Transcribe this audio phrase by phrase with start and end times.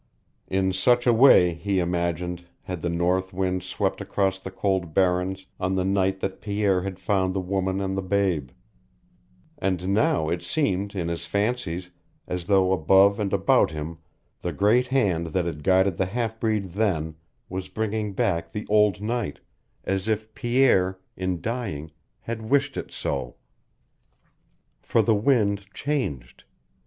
[0.47, 5.45] In such a way, he imagined, had the north wind swept across the cold barrens
[5.59, 8.49] on the night that Pierre had found the woman and the babe;
[9.59, 11.91] and now it seemed, in his fancies,
[12.27, 13.99] as though above and about him
[14.41, 17.13] the great hand that had guided the half breed then
[17.47, 19.39] was bringing back the old night,
[19.83, 21.91] as if Pierre, in dying,
[22.21, 23.35] had wished it so.
[24.81, 26.43] For the wind changed.